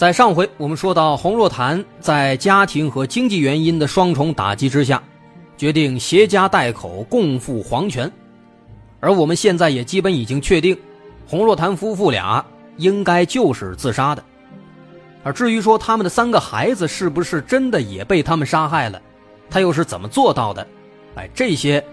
[0.00, 5.02] 在上回我们说到，洪若潭在家庭和经济原因的双重打击之下，
[5.58, 8.10] 决定携家带口共赴黄泉。
[8.98, 10.74] 而我们现在也基本已经确定，
[11.26, 12.42] 洪若潭夫妇俩
[12.78, 14.24] 应该就是自杀的。
[15.22, 18.98] 而至于说他们的三个孩子是不是真的也被他们杀害了，
[19.50, 20.66] 他又是怎么做到的？
[21.16, 21.84] 哎，这些。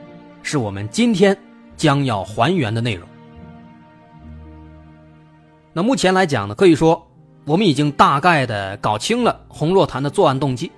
[0.43, 1.37] 是我们今天
[1.75, 3.05] 将要还原的内容。
[5.73, 7.05] 那目前来讲呢，可以说
[7.47, 10.71] 我们已经大概的搞清了洪若潭的作案动机。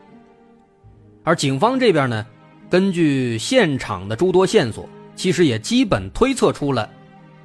[1.24, 2.26] 而警方这边呢，
[2.70, 6.90] 根据现场的诸多线索，其实也基本推测出了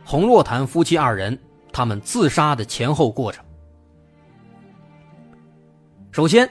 [0.05, 1.37] 洪若潭夫妻二人
[1.73, 3.45] 他们自杀的前后过程。
[6.13, 6.49] 首先，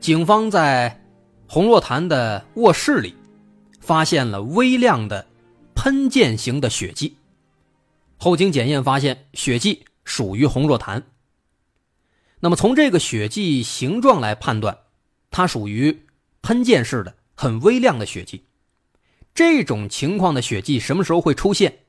[0.00, 1.00] 警方在
[1.46, 3.14] 洪若潭的卧室里。
[3.78, 5.24] 发现了微量的
[5.76, 7.16] 喷溅型的血迹，
[8.16, 11.00] 后经检验发现血迹属于洪若潭。
[12.40, 14.78] 那么从这个血迹形状来判断，
[15.30, 16.06] 它属于
[16.42, 18.44] 喷溅式的很微量的血迹。
[19.34, 21.80] 这种情况的血迹什么时候会出现？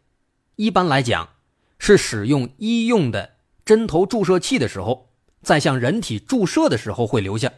[0.56, 1.30] 一般来讲，
[1.80, 5.10] 是使用医用的针头注射器的时候，
[5.42, 7.52] 在向人体注射的时候会留下。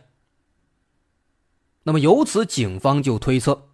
[1.83, 3.69] 那么由此，警方就推测。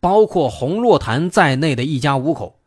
[0.00, 2.60] 包括洪若潭在内的一家五口，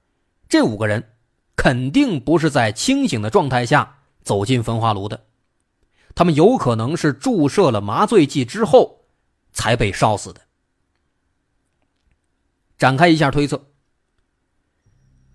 [0.49, 1.11] 这五个人
[1.55, 5.25] 肯定不是在清醒的状态下走进焚化炉的，
[6.13, 8.99] 他们有可能是注射了麻醉剂之后
[9.51, 10.41] 才被烧死的。
[12.77, 13.61] 展开一下推测，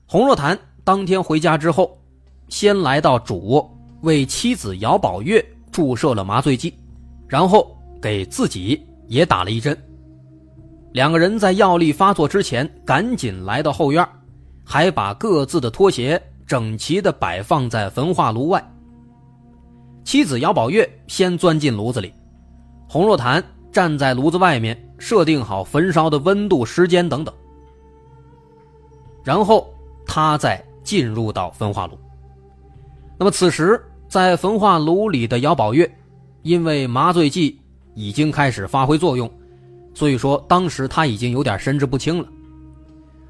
[0.07, 2.01] 洪若潭当天回家之后，
[2.49, 6.75] 先来到主卧为妻子姚宝月注射了麻醉剂，
[7.29, 9.77] 然后给自己也打了一针。
[10.93, 14.09] 两个人在药力发作之前，赶紧来到后院，
[14.65, 18.76] 还把各自的拖鞋整齐地摆放在焚化炉外。
[20.07, 22.15] 妻子姚宝月先钻进炉子里，
[22.89, 27.35] 洪若潭站在炉子外面，设定好焚烧的温度、时间等等，
[29.25, 29.69] 然后
[30.07, 31.99] 他再进入到焚化炉。
[33.19, 35.93] 那么此时在焚化炉里的姚宝月，
[36.43, 37.61] 因为麻醉剂
[37.97, 39.29] 已经开始发挥作用。
[39.93, 42.29] 所以说，当时他已经有点神志不清了。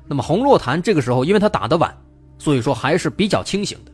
[0.07, 1.97] 那么洪若潭这个时候，因为他打的晚，
[2.37, 3.93] 所以说还是比较清醒的。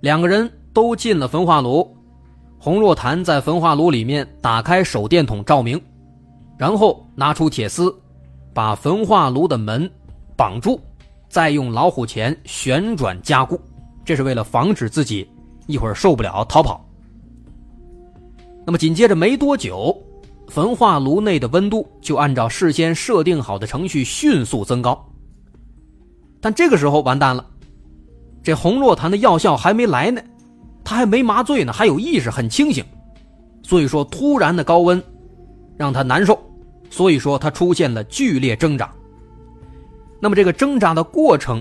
[0.00, 1.90] 两个人都进了焚化炉，
[2.58, 5.80] 洪若潭在焚化炉里面打开手电筒照明，
[6.58, 7.98] 然后拿出铁丝，
[8.52, 9.90] 把焚化炉的门
[10.36, 10.78] 绑住，
[11.30, 13.58] 再用老虎钳旋转加固，
[14.04, 15.26] 这是为了防止自己
[15.66, 16.86] 一会儿受不了逃跑。
[18.66, 19.96] 那么紧接着没多久。
[20.50, 25.08] 焚化炉内的温度就按照事先设定好的程序迅速增高，
[26.38, 27.46] 但这个时候完蛋了，
[28.42, 30.20] 这洪若潭的药效还没来呢，
[30.86, 32.84] 他还没麻醉呢，还有意识，很清醒，
[33.64, 35.02] 所以说突然的高温
[35.76, 36.38] 让他难受，
[36.88, 38.88] 所以说他出现了剧烈挣扎。
[40.20, 41.60] 那么这个挣扎的过程，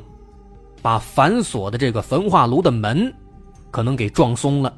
[0.79, 3.11] 把反锁的这个焚化炉的门
[3.71, 4.71] 可能给撞松了，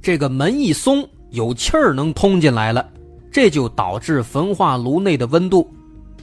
[0.00, 2.88] 这个门一松，有气儿能通进来了。
[3.32, 5.68] 这就导致焚化炉内的温度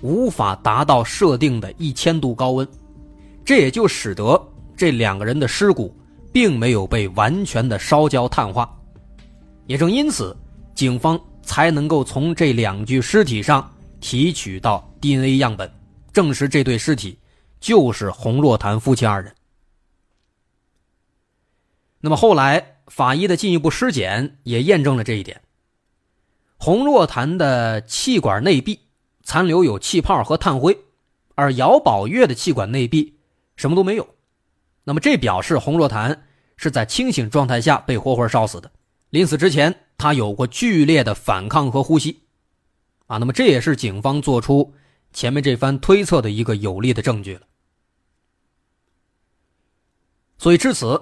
[0.02, 2.66] 无法达到设定的一千度高温，
[3.44, 4.42] 这也就使得
[4.78, 5.94] 这两个人的尸骨
[6.36, 8.70] 并没有被完全的烧焦碳化。
[9.68, 10.36] 也正因此，
[10.74, 15.72] 警方才能够从这两具尸体上提取到 DNA 样本，
[16.12, 17.18] 证实这对尸体
[17.62, 19.34] 就是洪若潭夫妻二人。
[22.02, 25.40] 那么后来法医的进一步尸检也验证了这一点。
[26.58, 28.82] 洪若潭的气管内壁
[29.24, 30.78] 残留有气泡和炭灰，
[31.36, 33.18] 而姚宝月的气管内壁
[33.56, 34.06] 什么都没有。
[34.84, 36.25] 那么这表示洪若潭
[36.58, 38.72] 是在清醒状态下被活活烧死的。
[39.10, 42.24] 临死之前，他有过剧烈的反抗和呼吸。
[43.08, 44.74] 啊，那么这也是警方做出
[45.14, 47.42] 前面这番推测的一个有力的证据了。
[50.38, 51.02] 所以至此，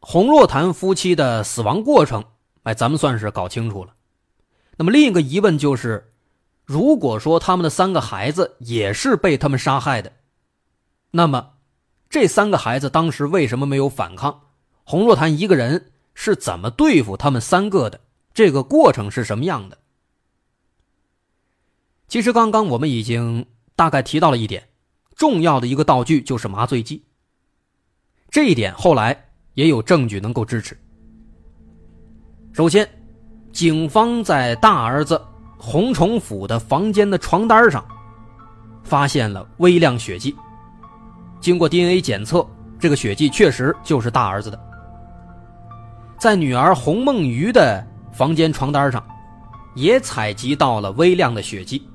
[0.00, 2.24] 洪若潭夫妻的死亡过程，
[2.64, 3.94] 哎，咱们算是搞清楚了。
[4.76, 6.12] 那么另一个疑问就是，
[6.64, 10.12] 如果说他们的三个孩子也是被他们杀害的，
[11.12, 11.54] 那么
[12.10, 14.43] 这三个孩子当时为什么没有反抗？
[14.84, 18.00] 洪若潭一个人是怎么对付他们三个的，
[18.32, 19.78] 这个过程是什么样的。
[22.06, 24.68] 其实刚刚我们已经大概提到了一点，
[25.16, 27.02] 重要的一个道具就是麻醉剂。
[28.30, 30.78] 这一点后来也有证据能够支持。
[32.52, 32.88] 首先，
[33.52, 35.20] 警方在大儿子
[35.56, 37.84] 洪崇甫的房间的床单上
[38.84, 40.36] 发现了微量血迹，
[41.40, 42.46] 经过 DNA 检测，
[42.78, 44.73] 这个血迹确实就是大儿子的。
[46.24, 49.06] 在女儿洪梦瑜的房间床单上，
[49.74, 51.86] 也采集到了微量的血迹。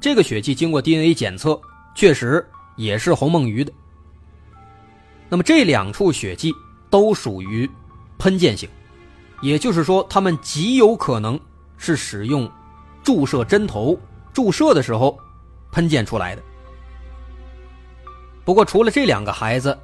[0.00, 1.60] 这个血迹经过 DNA 检测，
[1.92, 3.72] 确实也是洪梦瑜的。
[5.28, 6.54] 那么这两处血迹
[6.90, 7.68] 都属于
[8.18, 8.70] 喷溅型，
[9.42, 11.36] 也就是说，他们极有可能
[11.76, 12.48] 是使用
[13.02, 13.98] 注射针头
[14.32, 15.18] 注射的时候
[15.72, 16.42] 喷溅出来的。
[18.44, 19.76] 不过，除了这两个孩子，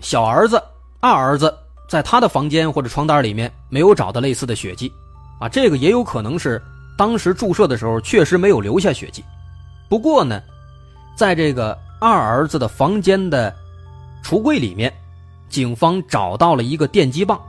[0.00, 0.62] 小儿子、
[1.00, 1.56] 二儿子
[1.88, 4.92] 在他的房间或者床单里面没有找到类似的血迹，
[5.40, 6.60] 啊，这个也有可能是
[6.96, 9.22] 当时注射的时候确实没有留下血迹。
[9.88, 10.42] 不过呢，
[11.16, 13.54] 在这个二儿子的房间的
[14.24, 14.92] 橱柜里面，
[15.48, 17.40] 警方找到了一个电击棒。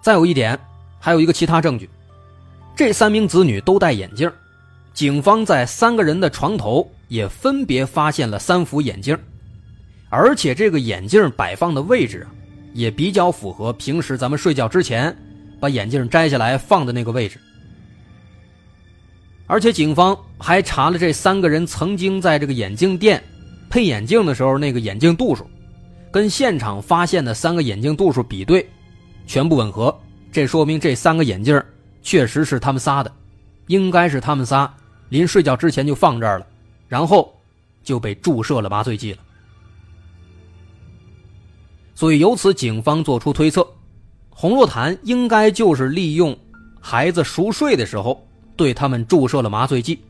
[0.00, 0.58] 再有一点，
[0.98, 1.88] 还有一个其他证据，
[2.74, 4.32] 这三名子女都戴眼镜，
[4.94, 9.16] 警方在三个人的床头也分别发现了三副眼镜，
[10.14, 12.28] 而且这个眼镜摆放的位置啊，
[12.74, 15.16] 也比较符合平时咱们睡觉之前
[15.58, 17.40] 把眼镜摘下来放的那个位置。
[19.46, 23.24] 而且警方还查了这三个人曾经在这个眼镜店
[23.70, 25.46] 配眼镜的时候那个眼镜度数，
[26.10, 28.68] 跟现场发现的三个眼镜度数比对，
[29.26, 29.98] 全部吻合。
[30.30, 31.58] 这说明这三个眼镜
[32.02, 33.10] 确实是他们仨的，
[33.66, 34.70] 应该是他们仨
[35.08, 36.46] 临睡觉之前就放这儿了，
[36.86, 37.34] 然后
[37.82, 39.18] 就被注射了麻醉剂了。
[42.02, 43.64] 所以由此，警方做出推测，
[44.28, 46.36] 洪若潭应该就是利用
[46.80, 48.20] 孩子熟睡的时候。
[48.56, 50.02] 对他们注射了麻醉剂，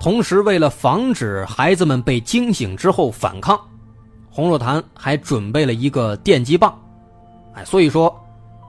[0.00, 3.60] 同时为了防止孩子们被惊醒之后反抗，
[4.30, 6.74] 洪若潭还准备了一个电击棒。
[7.52, 8.18] 哎，所以说，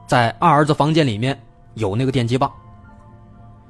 [0.05, 1.41] 在二儿子房间里面
[1.75, 2.51] 有那个电击棒。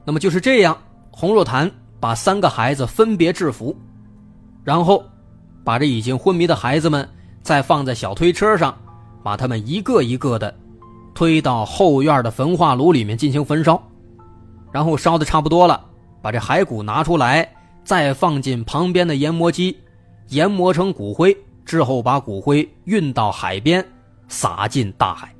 [0.03, 0.75] 那么就是这样，
[1.11, 1.69] 洪若潭
[1.99, 3.77] 把三个孩子分别制服，
[4.63, 5.05] 然后
[5.63, 7.07] 把这已经昏迷的孩子们
[7.47, 8.77] 再放在小推车上，
[9.23, 10.53] 把他们一个一个的
[11.13, 13.81] 推到后院的焚化炉里面进行焚烧。
[14.69, 15.85] 然后烧的差不多了，
[16.21, 17.49] 把这骸骨拿出来，
[17.85, 19.77] 再放进旁边的研磨机，
[20.27, 23.87] 研磨成骨灰之后，把骨灰运到海边，
[24.27, 25.33] 撒进大海。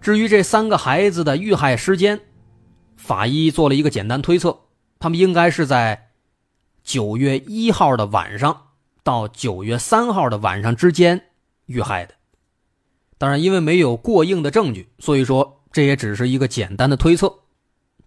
[0.00, 2.18] 至于这三个孩子的遇害时间，
[2.96, 4.58] 法医做了一个简单推测，
[4.98, 6.08] 他们应该是在
[6.82, 8.62] 九月一号的晚上
[9.08, 11.30] 到九月三号的晚上之间
[11.64, 12.14] 遇害的。
[13.16, 15.54] 当然，因为没有过硬的证据，所以说。
[15.70, 17.40] 这也只是一个简单的推测，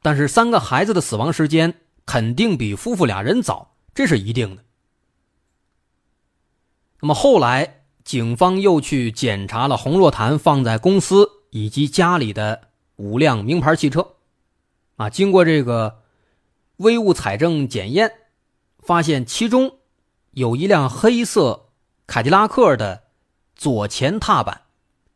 [0.01, 1.71] 但是三个孩子的死亡时间
[2.07, 4.63] 肯定比夫妇俩人早，这是一定的。
[7.01, 14.15] 那么后来，警方又去检查了洪若潭放在公司以及家里的五辆名牌汽车，
[14.96, 16.00] 啊，经过这个
[16.77, 18.12] 微物采证检验，
[18.79, 19.77] 发现其中
[20.31, 21.67] 有一辆黑色
[22.07, 23.03] 凯迪拉克的
[23.53, 24.61] 左前踏板、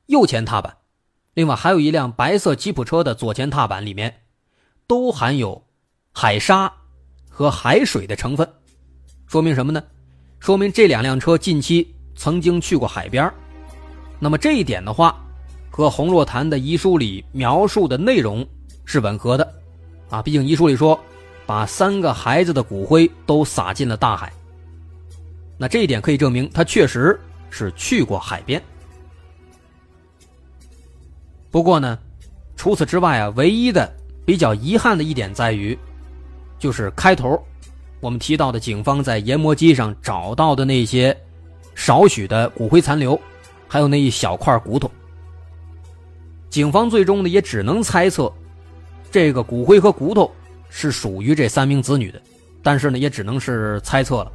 [0.07, 0.75] 右前踏板。
[1.34, 4.24] 另外还有一辆白色吉普车的左前踏板里面，
[4.88, 5.65] 都含有
[6.12, 6.72] 海沙
[7.29, 8.50] 和海水的成分，
[9.25, 9.81] 说明什么呢？
[10.39, 13.31] 说明这两辆车近期曾经去过海边
[14.19, 15.17] 那么这一点的话，
[15.72, 18.45] 和洪若潭的遗书里描述的内容
[18.84, 19.53] 是吻合的，
[20.10, 21.00] 啊，毕竟遗书里说
[21.45, 24.31] 把三个孩子的骨灰都撒进了大海，
[25.57, 27.19] 那这一点可以证明他确实
[27.50, 28.62] 是去过海边。
[31.50, 31.97] 不过呢，
[32.55, 33.89] 除此之外啊，唯一的
[34.25, 35.77] 比较遗憾的一点在于，
[36.59, 37.41] 就是开头
[38.01, 41.15] 我们提到的警方在研磨机上找到的那些
[41.74, 43.19] 少许的骨灰残留，
[43.67, 44.91] 还有那一小块骨头。
[46.50, 48.31] 警方最终呢也只能猜测，
[49.12, 50.29] 这个骨灰和骨头
[50.69, 52.21] 是属于这三名子女的，
[52.62, 54.31] 但是呢也只能是猜测了，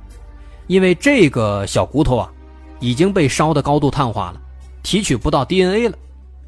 [0.71, 2.33] 因为这个小骨头啊
[2.79, 4.41] 已经被烧的高度碳化了，
[4.85, 5.99] 提取不到 DNA 了。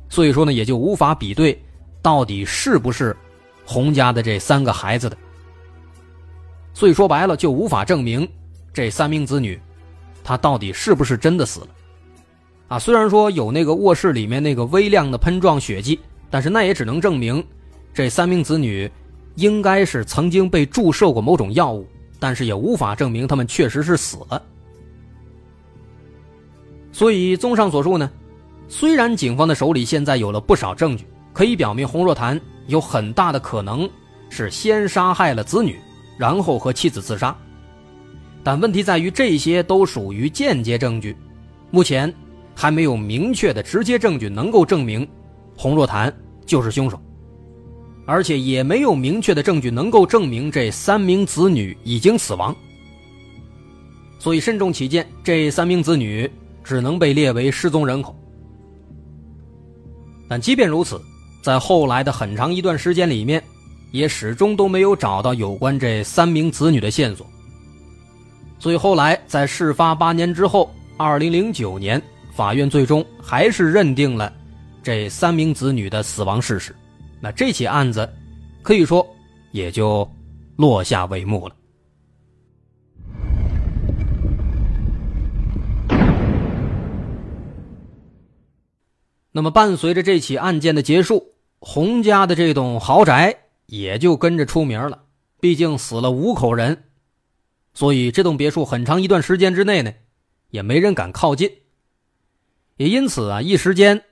[0.08, 1.60] 所以说呢，也就无法比对，
[2.00, 3.16] 到底是不是
[3.66, 5.18] 洪家的这三个孩子的。
[6.72, 8.28] 所以说白了，就无法证明
[8.72, 9.60] 这三名子女
[10.22, 11.66] 他到底是不是真的死了。
[12.68, 15.98] 啊，虽然说有那个卧室里面那个微量的喷状血迹，
[16.30, 17.44] 但是那也只能证明
[17.92, 18.88] 这三名子女
[19.34, 21.84] 应该是曾经被注射过某种药物，
[22.22, 24.40] 但是也无法证明他们确实是死了。
[26.92, 28.08] 所以，综上所述呢，
[28.68, 33.90] 虽然警方的手里现在有了不少证据，可以表明洪若潭有很大的可能
[34.30, 35.80] 是先杀害了子女，
[36.16, 37.36] 然后和妻子自杀，
[38.44, 41.16] 但问题在于这些都属于间接证据，
[41.72, 42.14] 目前
[42.54, 45.04] 还没有明确的直接证据能够证明
[45.56, 46.14] 洪若潭
[46.46, 47.02] 就是凶手，
[48.04, 52.54] 而且也没有明确的证据能够证明这三名子女已经死亡。
[54.18, 56.30] 所以，慎重起见，这三名子女。
[56.64, 58.16] 只能被列为失踪人口。
[60.28, 61.02] 但即便如此，
[61.42, 63.42] 在后来的很长一段时间里面，
[63.90, 67.26] 也始终都没有找到有关这三名子女的线索。
[68.60, 72.00] 所以后来在事发八年之后，二零零九年，
[72.32, 74.32] 法院最终还是认定了
[74.84, 76.72] 这三名子女的死亡事实。
[77.24, 78.12] 那这起案子，
[78.62, 79.06] 可以说
[79.52, 80.10] 也就
[80.56, 81.54] 落下帷幕了。
[89.30, 95.04] 那么，伴随着这起案件的结束，洪家的这栋豪宅也就跟着出名了。
[95.40, 96.84] 毕竟死了五口人，
[97.72, 99.92] 所以这栋别墅很长一段时间之内呢，
[100.50, 101.50] 也没人敢靠近。
[102.78, 104.02] 也因此啊，一时间，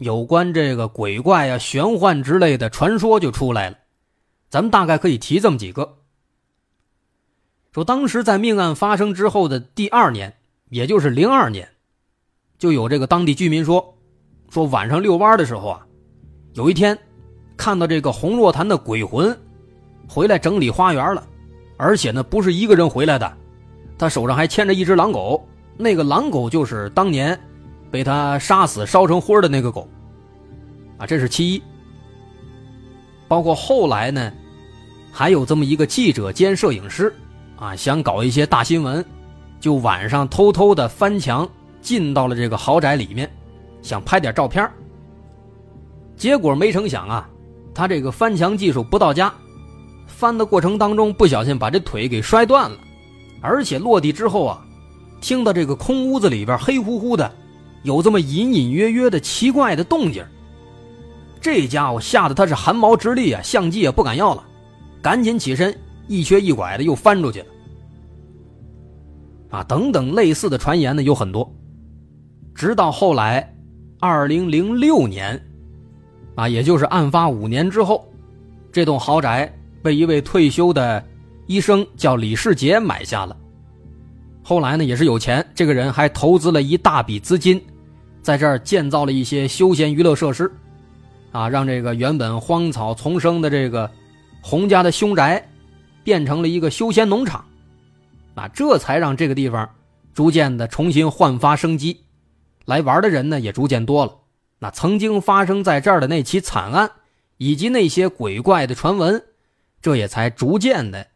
[0.00, 3.76] 有关这个鬼怪啊、玄幻之类的传说就出来了。
[4.48, 5.98] 咱们大概可以提这么几个：
[7.70, 10.34] 说当时在命案发生之后的第二年，
[10.70, 11.68] 也就是零二年，
[12.58, 13.94] 就有这个当地居民说。
[14.48, 15.86] 说晚上遛弯的时候啊，
[16.54, 16.98] 有一天
[17.58, 19.38] 看到这个洪若潭的鬼魂
[20.08, 21.24] 回来整理花园了，
[21.76, 23.36] 而且呢不是一个人回来的，
[23.98, 27.38] 他手上还牵着一只狼狗，那个狼狗就是当年
[27.90, 29.88] 被他杀死烧成灰的那个狗
[30.98, 31.62] 啊，这是其一。
[33.26, 34.32] 包括后来呢，
[35.12, 37.14] 还有这么一个记者兼摄影师
[37.56, 39.04] 啊，想搞一些大新闻，
[39.60, 41.48] 就晚上偷偷的翻墙
[41.80, 43.30] 进到了这个豪宅里面。
[43.82, 44.70] 想拍点照片
[46.16, 47.26] 结果没成想啊，
[47.74, 49.32] 他这个翻墙技术不到家，
[50.06, 52.76] 翻的过程当中不小心把这腿给摔断了，
[53.40, 54.62] 而且落地之后啊，
[55.20, 57.32] 听到这个空屋子里边黑乎乎的，
[57.82, 60.24] 有这么隐隐约约的奇怪的动静
[61.40, 64.44] 这家伙吓得他是汗毛直立啊，相机也不敢要了，
[65.00, 65.74] 赶紧起身
[66.06, 67.46] 一瘸一拐的又翻出去了。
[69.50, 71.50] 啊，等等类似的传言呢有很多，
[72.54, 73.54] 直到后来。
[74.02, 75.38] 二零零六年，
[76.34, 78.10] 啊，也就是案发五年之后，
[78.72, 81.04] 这栋豪宅被一位退休的
[81.46, 83.36] 医生叫李世杰买下了。
[84.50, 87.64] 后来呢，也是有钱，这个人还投资了一大笔资金，
[88.20, 90.50] 在这儿建造了一些休闲娱乐设施，
[91.30, 93.88] 啊，让这个原本荒草丛生的这个
[94.42, 95.48] 洪家的凶宅，
[96.02, 97.44] 变成了一个休闲农场，
[98.34, 99.70] 啊，这才让这个地方
[100.12, 102.00] 逐渐的重新焕发生机。
[102.64, 104.12] 来玩的人呢也逐渐多了，
[104.58, 106.90] 那曾经发生在这儿的那起惨案，
[107.36, 109.22] 以及那些鬼怪的传闻，
[109.80, 111.06] 这也才逐渐的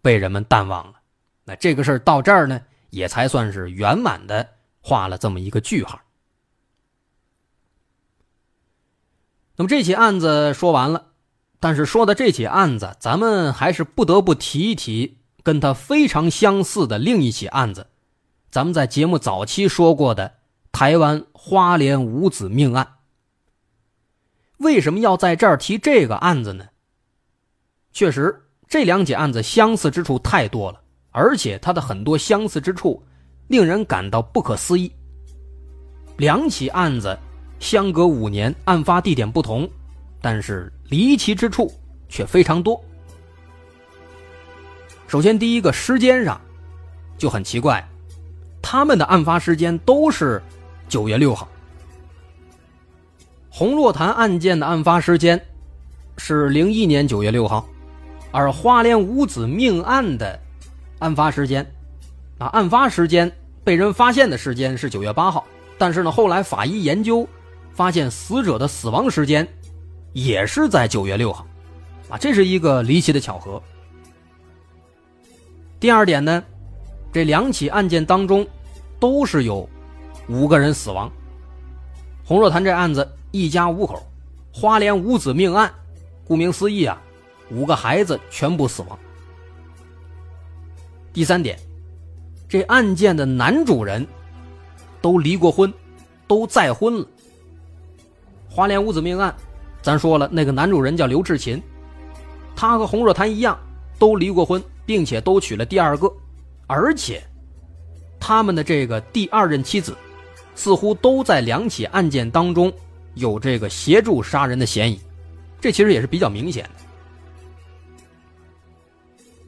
[0.00, 0.92] 被人们淡忘了。
[1.44, 2.60] 那这个事儿到这儿呢，
[2.94, 4.48] 也才算是圆满的
[4.80, 6.00] 画了这么一个句号。
[9.56, 11.12] 那么这起案子说完了，
[11.60, 17.88] 但是说的这起案子，咱们还是不得不提一提跟他非常相似的另一起案子，
[18.50, 20.34] 咱们在节目早期说过的。
[20.72, 22.96] 台湾花莲五子命案，
[24.56, 26.66] 为什么要在这儿提这个案子呢？
[27.92, 30.82] 确实，这两起案子相似之处太多了，
[31.14, 33.00] 而且它的很多相似之处
[33.46, 34.90] 令人感到不可思议。
[36.16, 37.16] 两起案子
[37.60, 39.68] 相隔五年，案发地点不同，
[40.20, 41.72] 但是离奇之处
[42.08, 42.82] 却非常多。
[45.06, 46.40] 首先，第一个时间上
[47.16, 47.88] 就很奇怪，
[48.60, 50.42] 他们的案发时间都是。
[50.86, 51.48] 九月六号，
[53.48, 55.42] 洪若潭案件的案发时间
[56.18, 57.66] 是零一年九月六号，
[58.30, 60.38] 而花莲五子命案的
[61.04, 61.70] 案发时间，
[62.38, 63.30] 啊，案发时间
[63.62, 65.44] 被人发现的时间是九月八号，
[65.76, 67.28] 但是呢，后来法医研究
[67.74, 69.46] 发现死者的死亡时间
[70.14, 71.46] 也是在九月六号，
[72.08, 73.62] 啊，这是一个离奇的巧合。
[75.78, 76.42] 第二点呢，
[77.12, 78.46] 这两起案件当中
[78.98, 79.68] 都是有。
[80.30, 81.12] 五个人死亡。
[82.24, 84.02] 洪若潭这案子一家五口，
[84.50, 85.70] 花莲五子命案，
[86.26, 86.98] 顾名思义啊，
[87.50, 88.98] 五个孩子全部死亡。
[91.14, 91.56] 第三点，
[92.48, 94.04] 这案件的男主人
[95.00, 95.72] 都离过婚，
[96.26, 97.06] 都再婚了。
[98.50, 99.32] 花莲五子命案，
[99.80, 101.62] 咱说了，那个男主人叫刘志勤，
[102.56, 103.56] 他和洪若潭一样，
[103.96, 106.12] 都离过婚，并且都娶了第二个，
[106.66, 107.22] 而且
[108.18, 109.96] 他们的这个第二任妻子。
[110.56, 112.72] 似乎都在两起案件当中
[113.14, 115.00] 有这个协助杀人的嫌疑，
[115.60, 116.83] 这其实也是比较明显的。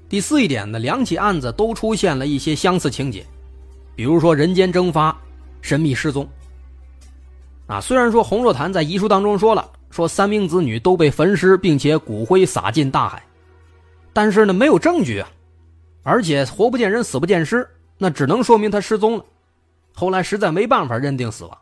[0.08, 3.26] 第四一点呢，两起案子都出现了一些相似情节，
[3.94, 5.16] 比如说人间蒸发、
[5.60, 6.28] 神秘失踪。
[7.66, 13.20] 啊，虽然说洪若潭在遗书当中说了，说三名子女都被焚尸，并且骨灰撒进大海，
[14.12, 15.28] 但是呢，没有证据啊，
[16.04, 19.25] 而且活不见人，死不见尸，那只能说明他失踪了。
[19.92, 21.58] 后来实在没办法认定死亡。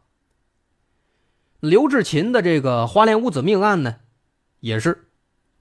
[1.60, 3.96] 刘志勤的这个花莲五子命案呢，
[4.60, 5.06] 也是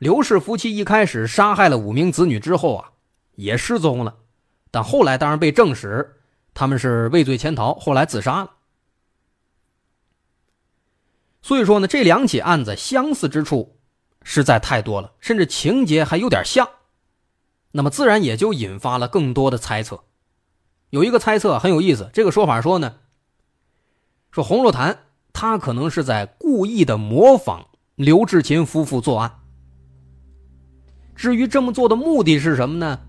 [0.03, 2.91] 刘氏夫妻一开始杀害了五名子女之后啊，
[3.36, 4.17] 也失踪了，
[4.69, 6.17] 但后来当然被证实
[6.53, 8.51] 他们是畏罪潜逃，后来自杀了。
[11.41, 13.77] 所以说呢，这两起案子相似之处
[14.24, 16.67] 实在太多了，甚至情节还有点像，
[17.72, 20.03] 那么自然也就引发了更多的猜测。
[20.89, 22.98] 有一个猜测很有意思，这个说法说呢，
[24.31, 29.39] 说洪若潭他可能是在故意的模仿刘志勤夫妇作案。
[31.24, 33.00] 至于这么做的目的是什么呢？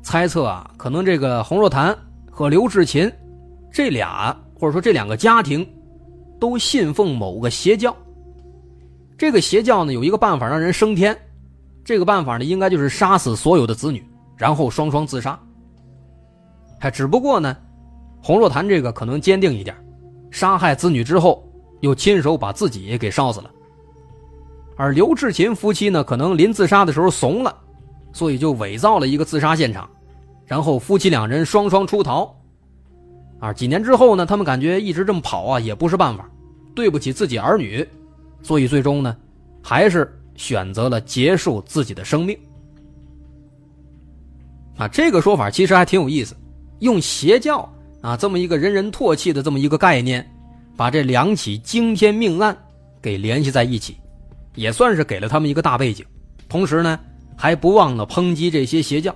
[0.00, 1.98] 猜测啊，可能这个洪若潭
[2.30, 3.12] 和刘志勤
[3.72, 5.68] 这俩或者说这两个家庭
[6.38, 7.92] 都信奉某个邪教。
[9.18, 11.18] 这个邪教呢有一个办法让人升天，
[11.84, 14.00] 这个办法呢应该就是杀死所有的子女，
[14.36, 15.36] 然后双双自杀。
[16.78, 17.56] 还只不过呢，
[18.22, 19.76] 洪若潭这个可能坚定一点，
[20.30, 21.44] 杀害子女之后，
[21.80, 23.50] 又亲手把自己也给烧死了。
[24.76, 27.56] 而刘志勤夫妻呢，可能临自杀的时候怂了，
[28.12, 29.88] 所以就伪造了一个自杀现场，
[30.44, 32.32] 然后夫妻两人双双出逃。
[33.38, 36.28] 啊，几年之后呢，他们感觉一直这么跑啊也不是办法，
[36.74, 37.86] 对不起自己儿女，
[38.42, 39.16] 所以最终呢，
[39.62, 42.38] 还是选择了结束自己的生命。
[44.76, 46.36] 啊，这个说法其实还挺有意思。
[46.80, 47.66] 用邪教
[48.02, 50.26] 啊这么一个人人唾弃的这么一个概念，
[50.76, 52.54] 把这两起惊天命案
[53.00, 53.96] 给联系在一起，
[54.56, 56.04] 也算是给了他们一个大背景。
[56.48, 56.98] 同时呢，
[57.36, 59.14] 还不忘了抨击这些邪教。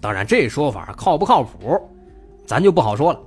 [0.00, 1.80] 当然，这说法靠不靠谱，
[2.44, 3.20] 咱就不好说了。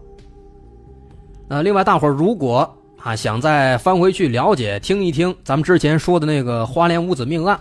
[1.48, 7.60] 呃，另外，大伙如果啊想再翻回去了解、听一听咱们之前说的那个花莲五子命案，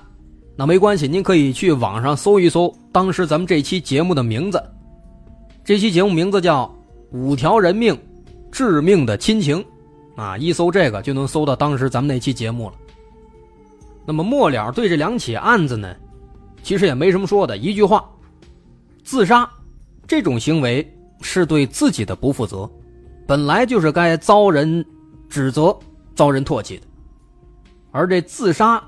[0.55, 4.63] 那没关系，您可以去网上搜一搜当时咱们这期节目的名字。
[5.65, 6.65] 这期节目名字叫
[7.17, 7.99] 《五条人命，
[8.53, 9.65] 致命的亲情》，
[10.21, 12.75] 啊，一搜这个就能搜到当时咱们那期节目了。
[14.07, 15.95] 那么末了对这两起案子呢，
[16.63, 18.09] 其实也没什么说的，一句话：
[19.03, 19.49] 自杀
[20.07, 20.89] 这种行为
[21.21, 22.71] 是对自己的不负责，
[23.27, 24.85] 本来就是该遭人
[25.29, 25.77] 指责、
[26.15, 26.87] 遭人唾弃的。
[27.91, 28.83] 而这自杀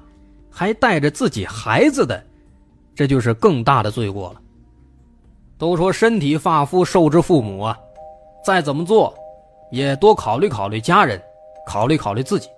[0.51, 2.23] 还带着自己孩子的，
[2.95, 4.41] 这就是更大的罪过了。
[5.57, 7.77] 都说身体发肤受之父母啊，
[8.45, 9.13] 再怎么做，
[9.73, 11.21] 也多考虑考虑家人，
[11.67, 12.49] 考虑考虑自己。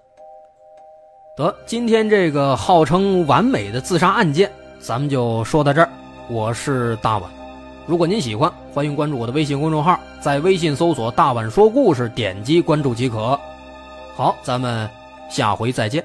[1.41, 5.89] 得，今天这个号称完美的自杀案件，咱们就说到这儿。
[6.29, 7.31] 我是大碗，
[7.87, 13.41] 如果您喜欢，欢迎关注我的微信公众号，在微信搜索“大碗说故事”，点击关注即可。
[14.15, 14.87] 好，咱们
[15.31, 16.05] 下回再见。